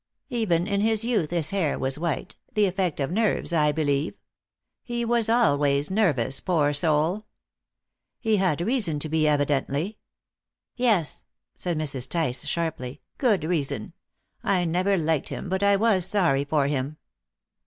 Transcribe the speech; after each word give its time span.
Even 0.31 0.65
in 0.65 0.81
his 0.81 1.05
youth 1.05 1.29
his 1.29 1.51
hair 1.51 1.77
was 1.77 1.99
white 1.99 2.35
the 2.55 2.65
effect 2.65 2.99
of 2.99 3.11
nerves, 3.11 3.53
I 3.53 3.71
believe. 3.71 4.15
He 4.83 5.05
was 5.05 5.29
always 5.29 5.91
nervous, 5.91 6.39
poor 6.39 6.73
soul!" 6.73 7.27
"He 8.19 8.37
had 8.37 8.61
reason 8.61 8.97
to 8.97 9.07
be, 9.09 9.27
evidently." 9.27 9.99
"Yes," 10.75 11.23
said 11.53 11.77
Mrs. 11.77 12.09
Tice 12.09 12.47
sharply, 12.47 13.01
"good 13.19 13.43
reason. 13.43 13.93
I 14.43 14.65
never 14.65 14.97
liked 14.97 15.29
him, 15.29 15.49
but 15.49 15.61
I 15.61 15.75
was 15.75 16.03
sorry 16.07 16.45
for 16.45 16.65
him." 16.65 16.97